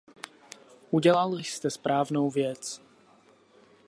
[0.91, 2.81] Udělal jste správnou věc.